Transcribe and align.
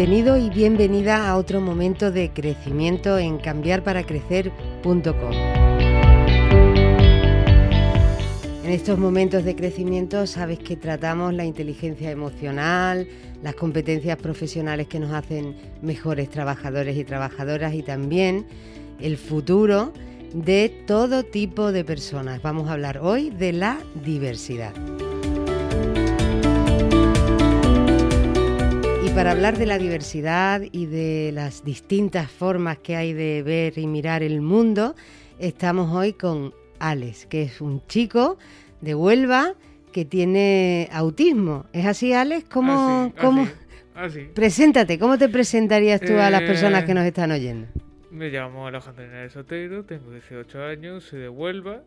bienvenido 0.00 0.38
y 0.38 0.48
bienvenida 0.48 1.28
a 1.28 1.36
otro 1.36 1.60
momento 1.60 2.10
de 2.10 2.30
crecimiento 2.30 3.18
en 3.18 3.36
cambiarparacrecer.com. 3.36 5.32
En 8.64 8.70
estos 8.70 8.98
momentos 8.98 9.44
de 9.44 9.54
crecimiento 9.54 10.26
sabes 10.26 10.58
que 10.58 10.76
tratamos 10.76 11.34
la 11.34 11.44
inteligencia 11.44 12.10
emocional, 12.10 13.06
las 13.42 13.54
competencias 13.54 14.16
profesionales 14.16 14.86
que 14.86 15.00
nos 15.00 15.12
hacen 15.12 15.54
mejores 15.82 16.30
trabajadores 16.30 16.96
y 16.96 17.04
trabajadoras 17.04 17.74
y 17.74 17.82
también 17.82 18.46
el 19.00 19.18
futuro 19.18 19.92
de 20.32 20.82
todo 20.86 21.24
tipo 21.24 21.72
de 21.72 21.84
personas. 21.84 22.40
Vamos 22.40 22.70
a 22.70 22.72
hablar 22.72 23.00
hoy 23.02 23.28
de 23.28 23.52
la 23.52 23.78
diversidad. 24.02 24.72
Y 29.10 29.12
para 29.12 29.32
hablar 29.32 29.58
de 29.58 29.66
la 29.66 29.76
diversidad 29.76 30.62
y 30.70 30.86
de 30.86 31.32
las 31.34 31.64
distintas 31.64 32.30
formas 32.30 32.78
que 32.78 32.94
hay 32.94 33.12
de 33.12 33.42
ver 33.42 33.76
y 33.76 33.88
mirar 33.88 34.22
el 34.22 34.40
mundo, 34.40 34.94
estamos 35.40 35.92
hoy 35.92 36.12
con 36.12 36.54
Alex, 36.78 37.26
que 37.26 37.42
es 37.42 37.60
un 37.60 37.84
chico 37.88 38.38
de 38.80 38.94
Huelva 38.94 39.54
que 39.92 40.04
tiene 40.04 40.88
autismo. 40.92 41.66
¿Es 41.72 41.86
así, 41.86 42.12
Alex? 42.12 42.48
¿Cómo, 42.50 43.12
cómo... 43.20 43.48
Preséntate, 44.34 44.96
¿cómo 44.96 45.18
te 45.18 45.28
presentarías 45.28 46.00
tú 46.00 46.16
a 46.16 46.30
las 46.30 46.42
personas 46.42 46.84
que 46.84 46.94
nos 46.94 47.04
están 47.04 47.32
oyendo? 47.32 47.66
Me 48.12 48.28
llamo 48.28 48.68
Alejandro 48.68 49.04
Hernández 49.04 49.32
Sotero, 49.32 49.84
tengo 49.84 50.12
18 50.12 50.62
años, 50.64 51.04
soy 51.04 51.20
de 51.20 51.28
Huelva, 51.28 51.82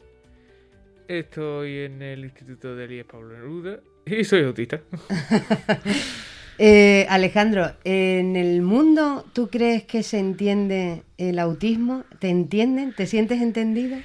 estoy 1.08 1.80
en 1.80 2.02
el 2.02 2.26
Instituto 2.26 2.76
de 2.76 2.84
Elías 2.84 3.05
Pablo 3.10 3.34
Neruda 3.34 3.80
y 4.05 4.26
soy 4.26 4.44
autista. 4.44 4.82
eh, 6.57 7.05
Alejandro, 7.09 7.71
¿en 7.84 8.35
el 8.35 8.62
mundo 8.62 9.26
tú 9.34 9.49
crees 9.49 9.84
que 9.84 10.04
se 10.04 10.20
entiende 10.20 11.04
el 11.18 11.40
autismo? 11.40 12.04
¿Te 12.20 12.29
entienden? 12.29 12.93
¿Te 12.93 13.05
sientes 13.07 13.41
entendido? 13.41 13.98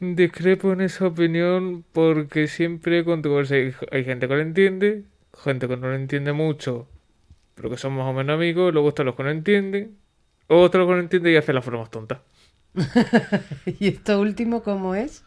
Discrepo 0.00 0.72
en 0.72 0.80
esa 0.80 1.06
opinión 1.06 1.84
porque 1.92 2.48
siempre 2.48 2.98
hay, 2.98 4.04
gente 4.04 4.28
que 4.28 4.34
lo 4.34 4.40
entiende, 4.40 5.04
gente 5.44 5.68
que 5.68 5.76
no 5.76 5.88
lo 5.88 5.94
entiende 5.94 6.32
mucho, 6.32 6.88
pero 7.54 7.68
que 7.70 7.76
son 7.76 7.92
más 7.94 8.06
o 8.06 8.12
menos 8.12 8.34
amigos, 8.34 8.72
luego 8.72 8.88
están 8.88 9.06
los 9.06 9.14
que 9.14 9.22
no 9.22 9.30
entienden 9.30 10.00
otro 10.50 10.86
que 10.86 10.94
no 10.94 11.00
entiende 11.00 11.32
y 11.32 11.36
hace 11.36 11.52
las 11.52 11.64
formas 11.64 11.90
tontas. 11.90 12.18
¿Y 13.78 13.88
esto 13.88 14.20
último 14.20 14.62
cómo 14.62 14.94
es? 14.94 15.24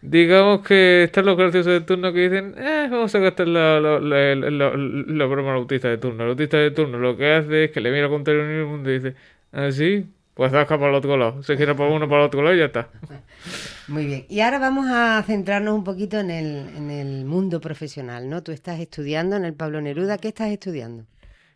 Digamos 0.00 0.60
que 0.60 1.04
están 1.04 1.26
los 1.26 1.36
graciosos 1.36 1.72
de 1.72 1.80
turno 1.80 2.12
que 2.12 2.28
dicen, 2.28 2.54
eh, 2.56 2.86
vamos 2.90 3.12
a 3.14 3.18
gastar 3.18 3.48
la, 3.48 3.80
la, 3.80 3.98
la, 4.00 5.26
broma 5.26 5.50
al 5.50 5.56
autista 5.56 5.88
de 5.88 5.98
turno. 5.98 6.22
El 6.22 6.30
autista 6.30 6.56
de 6.56 6.70
turno 6.70 6.98
lo 6.98 7.16
que 7.16 7.32
hace 7.32 7.64
es 7.64 7.70
que 7.72 7.80
le 7.80 7.90
mira 7.90 8.08
con 8.08 8.22
el 8.26 8.66
mundo 8.66 8.90
y 8.90 9.00
dice, 9.00 9.16
ah, 9.50 9.72
sí, 9.72 10.06
pues 10.34 10.52
saca 10.52 10.78
para 10.78 10.90
el 10.90 10.94
otro 10.94 11.16
lado. 11.16 11.42
Se 11.42 11.56
gira 11.56 11.74
para 11.74 11.90
uno, 11.90 12.08
para 12.08 12.22
el 12.22 12.26
otro 12.28 12.42
lado 12.42 12.54
y 12.54 12.60
ya 12.60 12.66
está. 12.66 12.90
Muy 13.88 14.06
bien. 14.06 14.24
Y 14.28 14.38
ahora 14.38 14.60
vamos 14.60 14.86
a 14.88 15.20
centrarnos 15.26 15.74
un 15.74 15.82
poquito 15.82 16.20
en 16.20 16.30
el, 16.30 16.68
en 16.76 16.90
el 16.92 17.24
mundo 17.24 17.60
profesional, 17.60 18.30
¿no? 18.30 18.44
Tú 18.44 18.52
estás 18.52 18.78
estudiando 18.78 19.34
en 19.34 19.44
el 19.44 19.54
Pablo 19.54 19.80
Neruda. 19.80 20.18
¿Qué 20.18 20.28
estás 20.28 20.50
estudiando? 20.50 21.06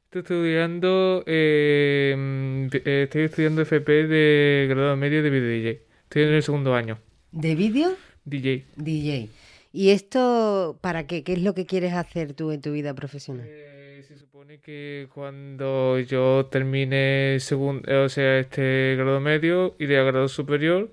Estoy 0.07 0.23
estudiando, 0.23 1.23
eh, 1.27 2.69
estoy 2.73 3.23
estudiando 3.23 3.63
FP 3.63 4.09
de 4.09 4.67
grado 4.69 4.97
medio 4.97 5.23
de 5.23 5.31
video 5.31 5.49
DJ. 5.49 5.83
Estoy 6.03 6.23
en 6.25 6.29
el 6.31 6.43
segundo 6.43 6.75
año. 6.75 6.99
¿De 7.31 7.55
vídeo? 7.55 7.97
DJ. 8.25 8.65
DJ. 8.77 9.29
¿Y 9.73 9.91
esto 9.91 10.79
para 10.81 11.07
qué? 11.07 11.25
¿Qué 11.25 11.33
es 11.33 11.43
lo 11.43 11.55
que 11.55 11.67
quieres 11.67 11.95
hacer 11.95 12.35
tú 12.35 12.51
en 12.53 12.61
tu 12.61 12.73
vida 12.73 12.95
profesional? 12.95 13.47
Eh, 13.49 14.05
se 14.07 14.17
supone 14.17 14.59
que 14.59 15.09
cuando 15.15 15.99
yo 15.99 16.47
termine 16.47 17.39
segundo, 17.41 18.05
o 18.05 18.09
sea, 18.09 18.39
este 18.39 18.97
grado 18.99 19.21
medio, 19.21 19.75
iré 19.79 19.99
a 19.99 20.03
grado 20.03 20.29
superior 20.29 20.93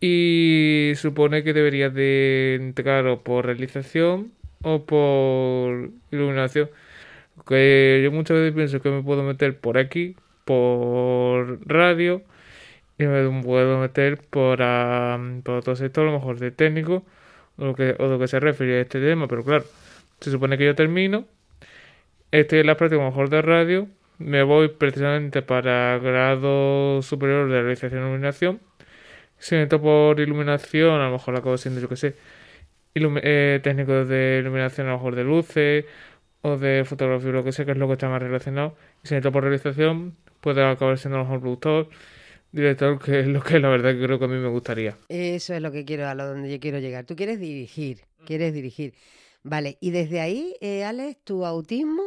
y 0.00 0.92
supone 0.96 1.42
que 1.42 1.52
debería 1.52 1.90
de 1.90 2.56
entrar 2.56 3.06
o 3.06 3.22
por 3.22 3.46
realización 3.46 4.32
o 4.62 4.84
por 4.84 5.90
iluminación. 6.10 6.70
Que 7.46 8.00
yo 8.02 8.10
muchas 8.12 8.38
veces 8.38 8.54
pienso 8.54 8.80
que 8.80 8.90
me 8.90 9.02
puedo 9.02 9.22
meter 9.22 9.58
por 9.60 9.78
aquí, 9.78 10.16
por 10.44 11.60
radio, 11.68 12.22
y 12.98 13.04
me 13.06 13.42
puedo 13.42 13.78
meter 13.78 14.18
por, 14.18 14.58
por 15.42 15.54
otro 15.56 15.76
sector, 15.76 16.06
a 16.06 16.10
lo 16.10 16.18
mejor 16.18 16.38
de 16.38 16.50
técnico, 16.50 17.04
o 17.56 17.64
lo, 17.66 17.74
que, 17.74 17.94
o 17.98 18.06
lo 18.06 18.18
que 18.18 18.28
se 18.28 18.40
refiere 18.40 18.78
a 18.78 18.80
este 18.82 19.00
tema, 19.00 19.28
pero 19.28 19.44
claro, 19.44 19.64
se 20.20 20.30
supone 20.30 20.58
que 20.58 20.66
yo 20.66 20.74
termino, 20.74 21.26
estoy 22.30 22.60
en 22.60 22.66
la 22.66 22.76
práctica 22.76 23.00
a 23.00 23.04
lo 23.04 23.10
mejor 23.10 23.30
de 23.30 23.42
radio, 23.42 23.88
me 24.18 24.42
voy 24.42 24.68
precisamente 24.68 25.42
para 25.42 25.98
grado 25.98 27.02
superior 27.02 27.48
de 27.48 27.62
realización 27.62 28.02
y 28.02 28.04
iluminación. 28.04 28.60
Si 29.38 29.54
meto 29.54 29.80
por 29.80 30.18
iluminación, 30.20 31.00
a 31.00 31.06
lo 31.06 31.12
mejor 31.12 31.36
acabo 31.36 31.56
siendo, 31.56 31.80
yo 31.80 31.88
que 31.88 31.96
sé, 31.96 32.16
eh, 32.94 33.60
técnico 33.62 34.04
de 34.04 34.38
iluminación, 34.40 34.88
a 34.88 34.90
lo 34.90 34.96
mejor 34.96 35.14
de 35.16 35.24
luces, 35.24 35.84
o 36.42 36.56
de 36.56 36.84
fotografía 36.84 37.30
lo 37.30 37.44
que 37.44 37.52
sea, 37.52 37.64
que 37.64 37.72
es 37.72 37.78
lo 37.78 37.86
que 37.86 37.94
está 37.94 38.08
más 38.08 38.22
relacionado. 38.22 38.76
Y 39.04 39.08
si 39.08 39.14
necesito 39.14 39.32
por 39.32 39.44
realización, 39.44 40.16
puede 40.40 40.64
acabar 40.64 40.98
siendo 40.98 41.18
mejor 41.18 41.40
productor, 41.40 41.88
director, 42.52 42.98
que 42.98 43.20
es 43.20 43.26
lo 43.26 43.42
que 43.42 43.58
la 43.58 43.68
verdad 43.68 43.94
que 43.94 44.02
creo 44.02 44.18
que 44.18 44.24
a 44.24 44.28
mí 44.28 44.36
me 44.36 44.48
gustaría. 44.48 44.96
Eso 45.08 45.54
es 45.54 45.62
lo 45.62 45.72
que 45.72 45.84
quiero, 45.84 46.08
a 46.08 46.14
lo 46.14 46.26
donde 46.26 46.50
yo 46.50 46.60
quiero 46.60 46.78
llegar. 46.78 47.04
Tú 47.04 47.16
quieres 47.16 47.40
dirigir, 47.40 48.00
quieres 48.26 48.54
dirigir. 48.54 48.94
Vale, 49.42 49.78
y 49.80 49.90
desde 49.90 50.20
ahí, 50.20 50.54
eh, 50.60 50.84
Alex, 50.84 51.24
tu 51.24 51.46
autismo, 51.46 52.02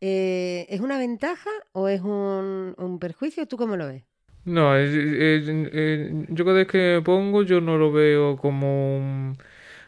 eh, 0.00 0.66
¿es 0.68 0.80
una 0.80 0.98
ventaja 0.98 1.50
o 1.72 1.88
es 1.88 2.00
un, 2.00 2.74
un, 2.76 2.98
perjuicio? 2.98 3.46
¿Tú 3.46 3.56
cómo 3.56 3.76
lo 3.76 3.86
ves? 3.86 4.02
No, 4.44 4.78
yo 4.78 6.44
cada 6.44 6.56
vez 6.58 6.68
que 6.68 6.78
me 6.78 7.02
pongo, 7.02 7.42
yo 7.42 7.60
no 7.60 7.78
lo 7.78 7.92
veo 7.92 8.36
como 8.36 8.96
un, 8.96 9.38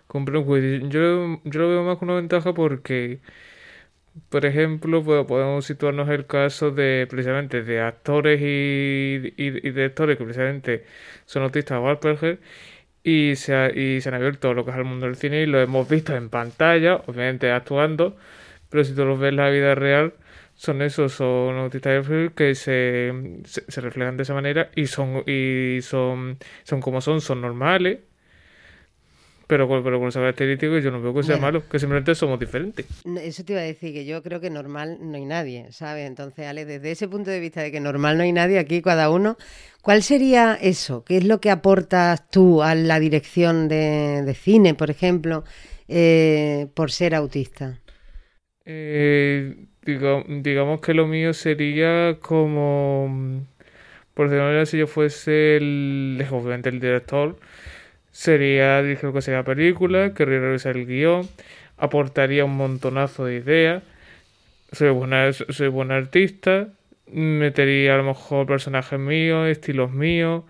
como 0.07 0.25
perjuicio. 0.25 0.89
Yo, 0.89 1.41
yo 1.45 1.61
lo 1.61 1.69
veo 1.69 1.85
más 1.85 1.99
como 1.99 2.13
una 2.13 2.21
ventaja 2.21 2.55
porque 2.55 3.21
por 4.29 4.47
ejemplo, 4.47 5.05
podemos 5.27 5.67
situarnos 5.67 6.09
el 6.09 6.27
caso 6.27 6.71
de 6.71 7.07
precisamente 7.11 7.63
de 7.63 7.81
actores 7.81 8.41
y, 8.41 9.35
y, 9.37 9.51
directores 9.51 10.19
que 10.19 10.25
precisamente 10.25 10.85
son 11.27 11.43
autistas 11.45 11.79
o 11.79 11.89
Asperger 11.89 12.41
y 13.03 13.37
se, 13.37 13.73
y 13.79 14.01
se 14.01 14.09
han 14.09 14.17
abierto 14.17 14.55
lo 14.55 14.65
que 14.65 14.73
es 14.73 14.77
el 14.77 14.85
mundo 14.85 15.07
del 15.07 15.17
cine 15.17 15.43
y 15.43 15.47
lo 15.47 15.61
hemos 15.61 15.89
visto 15.89 16.15
en 16.17 16.31
pantalla, 16.31 16.97
obviamente 17.07 17.51
actuando, 17.53 18.17
pero 18.71 18.85
si 18.85 18.95
tú 18.95 19.05
los 19.05 19.19
ves 19.19 19.31
en 19.31 19.37
la 19.37 19.51
vida 19.51 19.75
real, 19.75 20.15
son 20.55 20.83
esos, 20.83 21.13
son 21.13 21.57
autistas 21.57 22.07
que 22.35 22.55
se, 22.55 23.13
se, 23.45 23.65
se, 23.71 23.81
reflejan 23.81 24.17
de 24.17 24.25
esa 24.25 24.35
manera 24.35 24.71
y 24.75 24.87
son, 24.87 25.23
y 25.27 25.81
son, 25.83 26.39
son 26.65 26.81
como 26.81 27.01
son, 27.01 27.21
son 27.21 27.41
normales 27.41 28.01
pero, 29.49 29.67
pero 29.83 29.99
con 29.99 30.09
esa 30.09 30.21
característica 30.21 30.79
yo 30.79 30.91
no 30.91 31.01
veo 31.01 31.15
que 31.15 31.23
sea 31.23 31.39
malo, 31.39 31.67
que 31.67 31.79
simplemente 31.79 32.15
somos 32.15 32.39
diferentes. 32.39 32.85
Eso 33.23 33.45
te 33.45 33.55
iba 33.55 33.63
a 33.63 33.65
decir, 33.65 33.95
que 33.95 34.05
yo 34.05 34.23
creo 34.23 34.41
que 34.41 34.51
normal 34.51 34.99
no 35.01 35.17
hay 35.17 35.25
nadie, 35.25 35.73
¿sabes? 35.73 36.07
Entonces, 36.07 36.47
Ale, 36.47 36.67
desde 36.67 36.91
ese 36.91 37.09
punto 37.09 37.31
de 37.31 37.41
vista 37.41 37.63
de 37.63 37.73
que 37.73 37.81
normal 37.81 38.19
no 38.19 38.25
hay 38.25 38.33
nadie 38.33 38.59
aquí, 38.59 38.83
cada 38.83 39.09
uno, 39.11 39.39
¿cuál 39.81 40.03
sería 40.03 40.55
eso? 40.61 41.03
¿Qué 41.03 41.17
es 41.17 41.25
lo 41.25 41.41
que 41.41 41.51
aportas 41.51 42.29
tú 42.29 42.63
a 42.63 42.75
la 42.75 43.01
dirección 43.01 43.69
de, 43.69 44.37
cine, 44.39 44.75
por 44.75 44.91
ejemplo, 44.91 45.45
eh, 45.89 46.67
por 46.75 46.91
ser 46.91 47.15
autista? 47.15 47.81
Eh, 48.67 49.65
digamos 49.83 50.83
que 50.83 50.93
lo 50.93 51.07
mío 51.07 51.33
sería 51.33 52.19
como, 52.21 53.47
por 54.13 54.29
decirlo 54.29 54.67
si 54.67 54.77
yo 54.77 54.87
fuese 54.87 55.57
el, 55.57 56.23
obviamente 56.31 56.69
el 56.69 56.81
director, 56.81 57.39
sería 58.19 58.83
lo 58.83 59.13
que 59.13 59.23
sería 59.23 59.45
película, 59.45 60.13
querría 60.13 60.41
revisar 60.41 60.77
el 60.77 60.87
guion, 60.87 61.29
aportaría 61.77 62.45
un 62.45 62.57
montonazo 62.57 63.25
de 63.25 63.37
ideas, 63.37 63.85
soy 64.73 64.91
buena, 64.91 65.33
soy 65.33 65.69
buen 65.69 65.93
artista, 65.93 66.67
metería 67.13 67.95
a 67.95 67.99
lo 67.99 68.03
mejor 68.03 68.47
personajes 68.49 68.99
míos, 68.99 69.47
estilos 69.47 69.93
míos, 69.93 70.43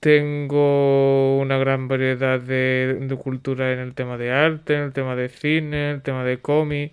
tengo 0.00 1.38
una 1.38 1.58
gran 1.58 1.86
variedad 1.86 2.40
de, 2.40 2.96
de, 2.98 3.16
cultura 3.16 3.74
en 3.74 3.78
el 3.80 3.92
tema 3.94 4.16
de 4.16 4.32
arte, 4.32 4.74
en 4.76 4.80
el 4.80 4.92
tema 4.94 5.16
de 5.16 5.28
cine, 5.28 5.90
en 5.90 5.96
el 5.96 6.02
tema 6.02 6.24
de 6.24 6.38
cómic. 6.38 6.92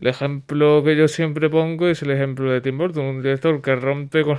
El 0.00 0.06
ejemplo 0.08 0.82
que 0.82 0.96
yo 0.96 1.08
siempre 1.08 1.50
pongo 1.50 1.88
es 1.88 2.02
el 2.02 2.10
ejemplo 2.10 2.50
de 2.50 2.60
Tim 2.60 2.78
Burton, 2.78 3.04
un 3.04 3.22
director 3.22 3.60
que 3.60 3.76
rompe 3.76 4.22
con, 4.24 4.38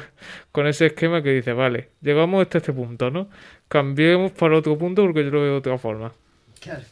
con 0.51 0.67
ese 0.67 0.87
esquema 0.87 1.21
que 1.21 1.31
dice, 1.31 1.53
vale, 1.53 1.89
llegamos 2.01 2.41
hasta 2.41 2.57
este 2.57 2.73
punto, 2.73 3.11
¿no? 3.11 3.29
Cambiemos 3.67 4.31
para 4.31 4.57
otro 4.57 4.77
punto 4.77 5.03
porque 5.03 5.23
yo 5.23 5.29
lo 5.29 5.41
veo 5.41 5.51
de 5.51 5.57
otra 5.57 5.77
forma. 5.77 6.11
Claro. 6.59 6.83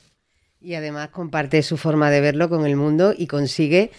Y 0.62 0.75
además 0.75 1.10
comparte 1.10 1.63
su 1.63 1.77
forma 1.77 2.12
de 2.12 2.21
verlo 2.21 2.50
con 2.50 2.66
el 2.66 2.75
mundo 2.75 3.13
y 3.18 3.27
consigue 3.27 3.92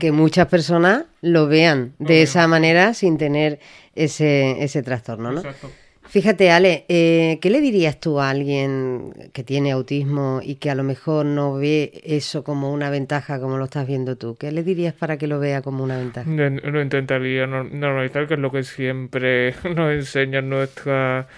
que 0.00 0.12
muchas 0.12 0.48
personas 0.48 1.04
lo 1.20 1.46
vean 1.46 1.94
de 1.98 2.22
esa 2.22 2.48
manera 2.48 2.94
sin 2.94 3.18
tener 3.18 3.60
ese, 3.94 4.62
ese 4.64 4.82
trastorno, 4.82 5.30
¿no? 5.30 5.40
Exacto. 5.40 5.70
Fíjate, 6.16 6.50
Ale, 6.50 6.86
eh, 6.88 7.38
¿qué 7.42 7.50
le 7.50 7.60
dirías 7.60 8.00
tú 8.00 8.20
a 8.20 8.30
alguien 8.30 9.12
que 9.34 9.44
tiene 9.44 9.72
autismo 9.72 10.40
y 10.42 10.54
que 10.54 10.70
a 10.70 10.74
lo 10.74 10.82
mejor 10.82 11.26
no 11.26 11.56
ve 11.56 12.00
eso 12.04 12.42
como 12.42 12.72
una 12.72 12.88
ventaja 12.88 13.38
como 13.38 13.58
lo 13.58 13.66
estás 13.66 13.86
viendo 13.86 14.16
tú? 14.16 14.34
¿Qué 14.34 14.50
le 14.50 14.62
dirías 14.62 14.94
para 14.94 15.18
que 15.18 15.26
lo 15.26 15.38
vea 15.38 15.60
como 15.60 15.84
una 15.84 15.98
ventaja? 15.98 16.26
No, 16.26 16.80
intentaría 16.80 17.46
normalizar, 17.46 18.26
que 18.26 18.32
es 18.32 18.40
lo 18.40 18.50
que 18.50 18.62
siempre 18.62 19.56
nos 19.76 19.92
enseñan 19.92 20.48
nuestra, 20.48 21.28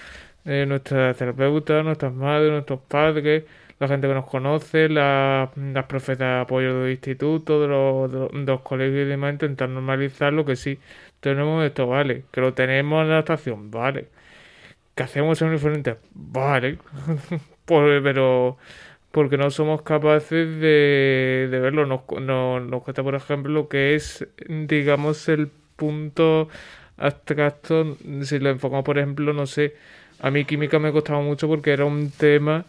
eh, 0.44 0.64
nuestra 0.64 1.12
terapeuta, 1.12 1.82
nuestras 1.82 2.14
madres, 2.14 2.52
nuestros 2.52 2.78
padres, 2.82 3.46
la 3.80 3.88
gente 3.88 4.06
que 4.06 4.14
nos 4.14 4.26
conoce, 4.26 4.88
las 4.88 5.50
profetas 5.88 6.18
de 6.18 6.40
apoyo 6.42 6.82
del 6.82 6.92
instituto, 6.92 7.60
de 7.60 7.66
los, 7.66 8.30
de 8.30 8.46
los 8.46 8.60
colegios 8.60 9.06
y 9.06 9.08
demás, 9.08 9.32
intentar 9.32 9.70
normalizar 9.70 10.32
lo 10.32 10.44
que 10.44 10.54
sí 10.54 10.78
tenemos 11.18 11.64
esto, 11.64 11.88
vale, 11.88 12.26
que 12.30 12.40
lo 12.40 12.54
tenemos 12.54 13.02
en 13.02 13.08
la 13.08 13.14
adaptación, 13.14 13.72
vale 13.72 14.16
que 14.98 15.04
hacemos 15.04 15.40
en 15.42 15.52
diferente, 15.52 15.96
vale, 16.12 16.78
pero 17.64 18.58
porque 19.12 19.38
no 19.38 19.48
somos 19.50 19.82
capaces 19.82 20.60
de, 20.60 21.48
verlo. 21.50 21.86
Nos, 21.86 22.00
no, 22.20 22.58
nos 22.58 22.82
cuesta, 22.82 23.04
por 23.04 23.14
ejemplo, 23.14 23.52
lo 23.52 23.68
que 23.68 23.94
es, 23.94 24.26
digamos, 24.48 25.28
el 25.28 25.52
punto 25.76 26.48
abstracto, 26.96 27.96
si 28.22 28.40
lo 28.40 28.50
enfocamos, 28.50 28.84
por 28.84 28.98
ejemplo, 28.98 29.32
no 29.32 29.46
sé, 29.46 29.76
a 30.20 30.32
mí 30.32 30.44
química 30.44 30.80
me 30.80 30.90
costaba 30.90 31.20
mucho 31.20 31.46
porque 31.46 31.70
era 31.72 31.84
un 31.84 32.10
tema 32.10 32.64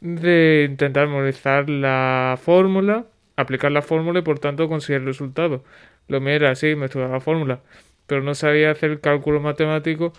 de 0.00 0.68
intentar 0.70 1.08
memorizar 1.08 1.68
la 1.68 2.38
fórmula, 2.42 3.04
aplicar 3.36 3.70
la 3.70 3.82
fórmula 3.82 4.20
y 4.20 4.22
por 4.22 4.38
tanto 4.38 4.66
conseguir 4.66 5.02
el 5.02 5.08
resultado. 5.08 5.62
Lo 6.08 6.22
mío 6.22 6.32
era 6.32 6.52
así, 6.52 6.74
me 6.74 6.86
estudiaba 6.86 7.12
la 7.12 7.20
fórmula, 7.20 7.60
pero 8.06 8.22
no 8.22 8.34
sabía 8.34 8.70
hacer 8.70 8.92
el 8.92 9.00
cálculo 9.00 9.40
matemático 9.40 10.14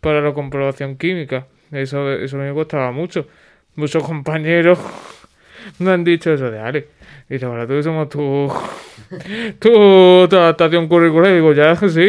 para 0.00 0.20
la 0.20 0.32
comprobación 0.32 0.96
química. 0.96 1.46
Eso, 1.72 2.10
eso 2.12 2.36
me 2.36 2.52
costaba 2.52 2.90
mucho. 2.92 3.26
Muchos 3.76 4.02
compañeros 4.02 4.78
me 5.78 5.92
han 5.92 6.04
dicho 6.04 6.32
eso 6.32 6.50
de 6.50 6.58
Ale. 6.58 6.88
Dice, 7.28 7.46
ahora 7.46 7.66
tú 7.66 7.80
somos 7.82 8.08
tu, 8.08 8.52
tu, 9.58 9.70
tu 10.28 10.36
adaptación 10.36 10.88
curricular. 10.88 11.32
Digo, 11.32 11.52
ya, 11.52 11.76
sí. 11.76 12.04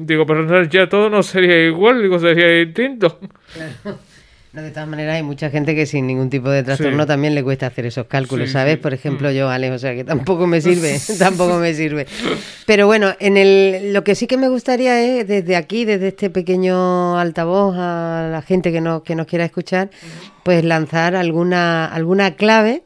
Digo, 0.00 0.26
pero 0.26 0.62
ya 0.64 0.88
todo 0.88 1.10
no 1.10 1.22
sería 1.22 1.66
igual, 1.66 2.02
digo, 2.02 2.18
sería 2.18 2.46
distinto. 2.64 3.18
No, 4.54 4.62
de 4.62 4.70
todas 4.70 4.88
maneras, 4.88 5.16
hay 5.16 5.24
mucha 5.24 5.50
gente 5.50 5.74
que 5.74 5.84
sin 5.84 6.06
ningún 6.06 6.30
tipo 6.30 6.48
de 6.48 6.62
trastorno 6.62 7.08
también 7.08 7.34
le 7.34 7.42
cuesta 7.42 7.66
hacer 7.66 7.86
esos 7.86 8.06
cálculos, 8.06 8.52
¿sabes? 8.52 8.78
Por 8.78 8.94
ejemplo, 8.94 9.30
mm. 9.30 9.32
yo, 9.32 9.48
Alex, 9.48 9.74
o 9.74 9.78
sea, 9.80 9.96
que 9.96 10.04
tampoco 10.04 10.46
me 10.46 10.60
sirve, 10.60 10.96
tampoco 11.18 11.56
me 11.56 11.74
sirve. 11.74 12.06
Pero 12.64 12.86
bueno, 12.86 13.16
en 13.18 13.36
el, 13.36 13.92
lo 13.92 14.04
que 14.04 14.14
sí 14.14 14.28
que 14.28 14.36
me 14.36 14.48
gustaría 14.48 15.02
es, 15.02 15.26
desde 15.26 15.56
aquí, 15.56 15.84
desde 15.84 16.06
este 16.06 16.30
pequeño 16.30 17.18
altavoz, 17.18 17.74
a 17.76 18.28
la 18.30 18.42
gente 18.42 18.70
que 18.70 18.80
nos, 18.80 19.02
que 19.02 19.16
nos 19.16 19.26
quiera 19.26 19.44
escuchar, 19.44 19.90
pues 20.44 20.64
lanzar 20.64 21.16
alguna, 21.16 21.86
alguna 21.86 22.36
clave. 22.36 22.84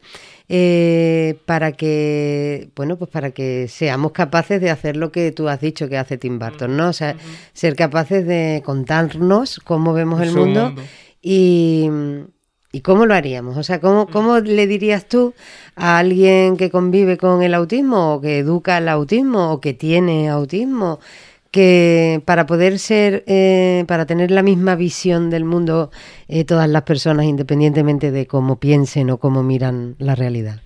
Eh, 0.51 1.37
para 1.45 1.73
que 1.73 2.71
bueno 2.75 2.97
pues 2.97 3.11
para 3.11 3.33
que 3.33 3.69
seamos 3.69 4.13
capaces 4.13 4.63
de 4.63 4.71
hacer 4.71 4.97
lo 4.97 5.13
que 5.13 5.31
tú 5.31 5.47
has 5.47 5.61
dicho 5.61 5.91
que 5.91 5.99
hace 5.99 6.17
Tim 6.17 6.39
Burton 6.39 6.75
no 6.75 6.89
o 6.89 6.93
sea 6.95 7.17
ser 7.53 7.77
capaces 7.77 8.27
de 8.27 8.63
contarnos 8.65 9.61
cómo 9.63 9.93
vemos 9.93 10.23
el 10.23 10.33
mundo 10.33 10.75
y, 11.23 11.89
cómo 12.83 13.07
lo 13.07 13.15
haríamos? 13.15 13.57
O 13.57 13.63
sea, 13.63 13.81
¿cómo, 13.81 14.07
¿cómo 14.07 14.39
le 14.39 14.67
dirías 14.67 15.09
tú 15.09 15.35
a 15.75 15.99
alguien 15.99 16.57
que 16.57 16.71
convive 16.71 17.17
con 17.17 17.43
el 17.43 17.55
autismo 17.55 18.15
o 18.15 18.21
que 18.21 18.39
educa 18.39 18.79
el 18.79 18.89
autismo 18.89 19.53
o 19.53 19.61
que 19.61 19.75
tiene 19.75 20.29
autismo? 20.29 21.01
que 21.51 22.21
para 22.25 22.47
poder 22.47 22.79
ser, 22.79 23.25
eh, 23.27 23.85
para 23.87 24.07
tener 24.07 24.31
la 24.31 24.43
misma 24.43 24.77
visión 24.77 25.31
del 25.31 25.45
mundo 25.45 25.91
eh, 26.29 26.45
todas 26.45 26.69
las 26.69 26.83
personas, 26.83 27.27
independientemente 27.27 28.11
de 28.11 28.27
cómo 28.27 28.61
piensen 28.61 29.11
o 29.11 29.19
cómo 29.19 29.43
miran 29.43 29.97
la 29.99 30.15
realidad? 30.15 30.61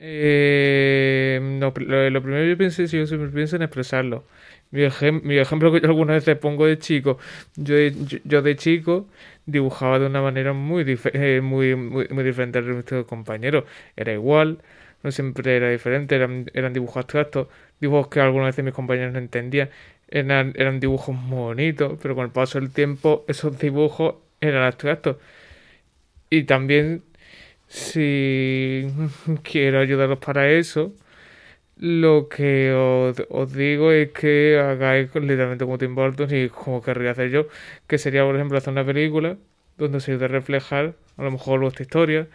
Eh, 0.00 1.40
lo, 1.60 1.72
primero 1.72 2.42
que 2.42 2.48
yo 2.50 2.58
pensé, 2.58 2.86
si 2.88 2.98
yo 2.98 3.06
siempre 3.06 3.28
pienso 3.30 3.56
en 3.56 3.62
expresarlo. 3.62 4.24
Mi, 4.70 4.82
mi 5.22 5.38
ejemplo 5.38 5.72
que 5.72 5.80
yo 5.80 5.88
algunas 5.88 6.16
veces 6.16 6.36
pongo 6.36 6.66
de 6.66 6.78
chico, 6.78 7.18
yo, 7.56 7.74
yo 8.24 8.42
de 8.42 8.56
chico 8.56 9.06
dibujaba 9.48 9.98
de 9.98 10.06
una 10.06 10.22
manera 10.22 10.52
muy, 10.52 10.84
eh, 11.12 11.40
muy, 11.42 11.74
muy, 11.74 12.06
muy, 12.08 12.24
diferente 12.24 12.58
al 12.58 12.66
resto 12.66 12.96
de 12.96 13.04
compañeros. 13.04 13.64
Era 13.96 14.12
igual, 14.12 14.58
no 15.02 15.10
siempre 15.10 15.56
era 15.56 15.70
diferente, 15.70 16.16
eran, 16.16 16.72
dibujos 16.72 16.98
abstractos, 16.98 17.48
dibujos 17.80 18.08
que 18.08 18.20
algunas 18.20 18.48
veces 18.48 18.64
mis 18.64 18.74
compañeros 18.74 19.12
no 19.12 19.18
entendían. 19.18 19.70
Eran, 20.08 20.52
eran 20.56 20.80
dibujos 20.80 21.14
muy 21.16 21.38
bonitos, 21.38 21.98
pero 22.02 22.14
con 22.14 22.24
el 22.26 22.30
paso 22.32 22.60
del 22.60 22.70
tiempo 22.70 23.24
esos 23.28 23.58
dibujos 23.58 24.16
eran 24.40 24.64
abstractos. 24.64 25.16
Y 26.30 26.44
también, 26.44 27.02
si 27.68 28.86
quiero 29.42 29.80
ayudaros 29.80 30.18
para 30.18 30.50
eso, 30.50 30.92
lo 31.78 32.28
que 32.28 32.72
os, 32.72 33.52
digo 33.52 33.92
es 33.92 34.10
que 34.12 34.58
hagáis 34.58 35.14
literalmente 35.14 35.64
como 35.64 35.78
Tim 35.78 35.94
Burton 35.94 36.28
y 36.34 36.48
como 36.48 36.82
querría 36.82 37.12
hacer 37.12 37.30
yo, 37.30 37.46
que 37.86 37.98
sería, 37.98 38.24
por 38.24 38.34
ejemplo, 38.34 38.58
hacer 38.58 38.72
una 38.72 38.84
película 38.84 39.36
donde 39.76 40.00
se 40.00 40.18
de 40.18 40.28
reflejar 40.28 40.94
a 41.16 41.22
lo 41.22 41.30
mejor 41.30 41.60
vuestra 41.60 41.82
historia, 41.82 42.26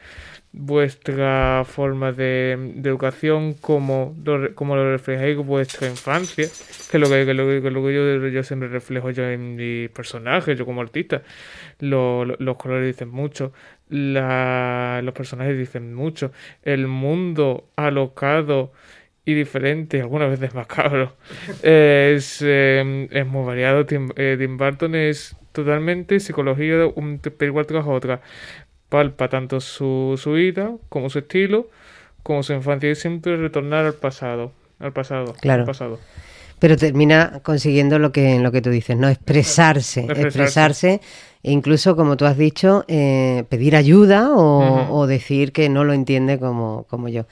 vuestra 0.53 1.63
forma 1.65 2.11
de, 2.11 2.53
educación, 2.83 3.53
como 3.53 4.15
lo, 4.23 4.37
lo 4.37 4.91
reflejáis 4.91 5.37
vuestra 5.37 5.87
infancia, 5.87 6.47
que 6.91 6.97
es 6.97 7.01
lo 7.01 7.09
que, 7.09 7.33
lo, 7.33 7.47
que 7.47 7.93
yo, 7.93 8.27
yo, 8.27 8.43
siempre 8.43 8.69
reflejo 8.69 9.09
yo 9.11 9.27
en 9.29 9.55
mi 9.55 9.87
personaje, 9.89 10.55
yo 10.55 10.65
como 10.65 10.81
artista. 10.81 11.23
los 11.79 12.57
colores 12.57 12.87
dicen 12.87 13.09
mucho, 13.09 13.51
los 13.89 15.13
personajes 15.13 15.57
dicen 15.57 15.93
mucho, 15.93 16.31
el 16.63 16.87
mundo 16.87 17.69
alocado 17.75 18.71
y 19.25 19.33
diferente, 19.33 20.01
algunas 20.01 20.29
veces 20.29 20.53
macabro. 20.53 21.15
es, 21.63 22.41
em, 22.41 23.07
es 23.11 23.25
muy 23.25 23.45
variado. 23.45 23.85
Tim, 23.85 24.09
eh, 24.15 24.35
Tim, 24.37 24.57
Burton 24.57 24.95
es 24.95 25.35
totalmente 25.51 26.19
psicología, 26.19 26.87
un, 26.87 27.19
pero 27.19 27.45
igual 27.49 27.65
tras 27.65 27.85
otra. 27.87 28.21
Palpa 28.89 29.29
tanto 29.29 29.59
su, 29.59 30.19
su 30.21 30.33
vida 30.33 30.71
como 30.89 31.09
su 31.09 31.19
estilo, 31.19 31.69
como 32.21 32.43
su 32.43 32.53
infancia 32.53 32.91
y 32.91 32.95
siempre 32.95 33.37
retornar 33.37 33.85
al 33.85 33.95
pasado. 33.95 34.51
Al 34.79 34.93
pasado. 34.93 35.33
Claro. 35.39 35.61
Al 35.61 35.67
pasado. 35.67 35.99
Pero 36.59 36.77
termina 36.77 37.41
consiguiendo 37.43 37.99
lo 37.99 38.11
que, 38.11 38.39
lo 38.39 38.51
que 38.51 38.61
tú 38.61 38.69
dices, 38.69 38.95
¿no? 38.97 39.09
Expresarse. 39.09 40.05
Expresarse 40.09 41.01
e 41.43 41.51
incluso, 41.51 41.97
como 41.97 42.15
tú 42.15 42.25
has 42.25 42.37
dicho, 42.37 42.85
eh, 42.87 43.43
pedir 43.49 43.75
ayuda 43.75 44.29
o, 44.33 45.05
decir 45.07 45.51
que 45.51 45.67
no 45.67 45.83
lo 45.83 45.91
entiende 45.91 46.39
como, 46.39 46.85
como 46.89 47.09
yo. 47.09 47.25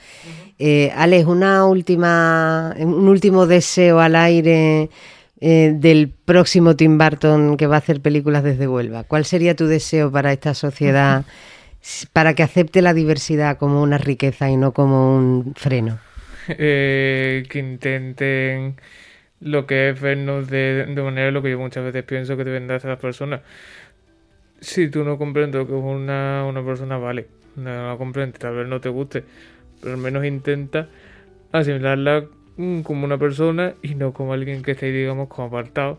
Eh, 0.60 0.92
Alex, 0.98 1.26
una 1.26 1.66
última, 1.66 2.76
un 2.78 3.08
último 3.08 3.48
deseo 3.48 4.02
al 4.02 4.18
aire 4.18 4.90
eh, 5.40 5.72
del 5.74 6.10
próximo 6.10 6.76
Tim 6.76 6.98
Burton 6.98 7.56
que 7.56 7.68
va 7.68 7.76
a 7.76 7.80
hacer 7.80 8.02
películas 8.02 8.44
desde 8.44 8.68
Huelva. 8.68 9.06
¿Cuál 9.06 9.24
sería 9.24 9.56
tu 9.56 9.66
deseo 9.68 10.12
para 10.12 10.34
esta 10.34 10.54
sociedad, 10.56 11.24
para 12.12 12.34
que 12.34 12.44
acepte 12.44 12.82
la 12.82 12.94
diversidad 12.94 13.58
como 13.58 13.82
una 13.82 13.98
riqueza 13.98 14.50
y 14.50 14.58
no 14.58 14.74
como 14.74 15.16
un 15.16 15.54
freno? 15.56 16.00
que 16.48 17.46
intenten 17.54 18.76
lo 19.40 19.66
que 19.66 19.90
es 19.90 20.02
vernos 20.02 20.50
de, 20.50 20.86
de 20.86 21.02
manera 21.02 21.32
lo 21.32 21.42
que 21.42 21.52
yo 21.52 21.60
muchas 21.60 21.84
veces 21.84 22.04
pienso 22.04 22.36
que 22.36 22.44
deben 22.44 22.68
de 22.68 22.76
hacer 22.76 22.90
las 22.90 23.00
personas 23.00 23.42
si 24.62 24.90
tú 24.90 25.04
no 25.04 25.18
comprendes 25.18 25.60
lo 25.60 25.68
que 25.68 25.78
es 25.78 25.84
una, 25.84 26.46
una 26.48 26.64
persona, 26.64 26.98
vale, 26.98 27.28
no 27.56 27.90
la 27.90 27.98
comprendes, 27.98 28.40
tal 28.40 28.56
vez 28.56 28.68
no 28.68 28.80
te 28.80 28.90
guste, 28.90 29.24
pero 29.82 29.96
al 29.96 30.00
menos 30.00 30.24
intenta 30.24 30.88
asimilarla 31.52 32.26
mm, 32.58 32.82
como 32.82 33.06
una 33.06 33.18
persona 33.18 33.74
y 33.82 33.96
no 33.96 34.14
como 34.14 34.34
alguien 34.34 34.62
que 34.62 34.72
esté, 34.72 34.92
digamos, 34.92 35.28
como 35.28 35.48
apartado, 35.48 35.98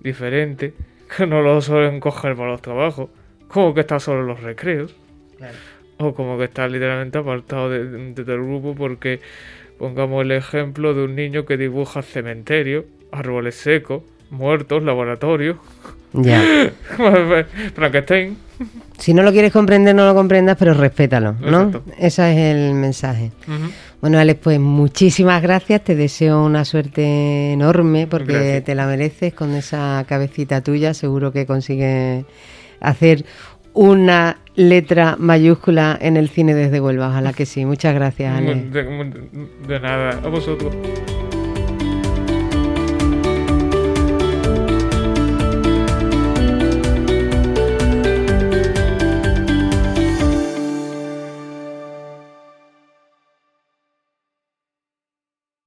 diferente, 0.00 0.74
que 1.16 1.26
no 1.26 1.40
lo 1.40 1.60
suelen 1.60 2.00
coger 2.00 2.36
para 2.36 2.50
los 2.50 2.62
trabajos, 2.62 3.10
como 3.48 3.74
que 3.74 3.80
está 3.80 4.00
solo 4.00 4.22
en 4.22 4.26
los 4.26 4.42
recreos, 4.42 4.94
o 5.98 6.14
como 6.14 6.36
que 6.36 6.44
está 6.44 6.66
literalmente 6.68 7.18
apartado 7.18 7.70
de, 7.70 7.84
de, 7.86 8.24
del 8.24 8.42
grupo 8.42 8.74
porque 8.74 9.20
pongamos 9.78 10.22
el 10.22 10.32
ejemplo 10.32 10.94
de 10.94 11.04
un 11.04 11.14
niño 11.14 11.46
que 11.46 11.56
dibuja 11.56 12.02
cementerio, 12.02 12.86
árboles 13.12 13.54
secos, 13.54 14.02
muertos, 14.30 14.82
laboratorios. 14.82 15.56
Ya. 16.12 16.42
Frankenstein. 17.74 18.36
Si 18.98 19.14
no 19.14 19.22
lo 19.22 19.32
quieres 19.32 19.52
comprender, 19.52 19.94
no 19.94 20.04
lo 20.06 20.14
comprendas, 20.14 20.56
pero 20.58 20.74
respétalo, 20.74 21.34
¿no? 21.40 21.82
Ese 21.98 22.32
es 22.32 22.56
el 22.56 22.74
mensaje. 22.74 23.30
Bueno, 24.00 24.18
Alex, 24.18 24.40
pues 24.42 24.60
muchísimas 24.60 25.40
gracias. 25.40 25.82
Te 25.82 25.94
deseo 25.94 26.44
una 26.44 26.64
suerte 26.64 27.52
enorme 27.52 28.06
porque 28.06 28.62
te 28.64 28.74
la 28.74 28.86
mereces 28.86 29.32
con 29.32 29.54
esa 29.54 30.04
cabecita 30.06 30.60
tuya. 30.62 30.92
Seguro 30.92 31.32
que 31.32 31.46
consigues 31.46 32.24
hacer 32.80 33.24
una 33.72 34.38
letra 34.56 35.16
mayúscula 35.18 35.96
en 36.00 36.16
el 36.16 36.28
cine 36.28 36.54
desde 36.54 36.80
Huelva. 36.80 37.08
Ojalá 37.08 37.32
que 37.32 37.46
sí. 37.46 37.64
Muchas 37.64 37.94
gracias, 37.94 38.36
Alex. 38.36 38.72
de 38.72 39.80
nada. 39.80 40.20
A 40.22 40.28
vosotros. 40.28 40.74